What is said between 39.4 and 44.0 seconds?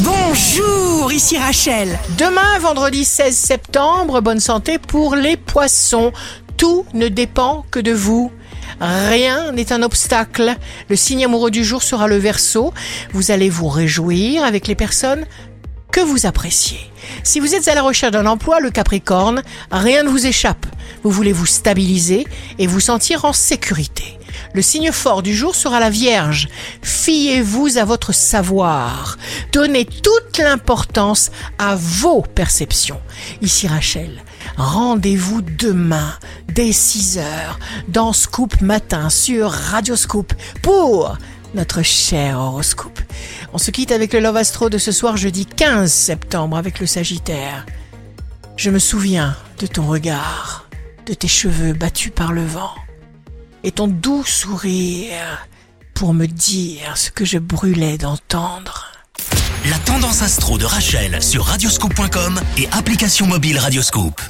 Radio Scoop pour notre cher horoscope. On se quitte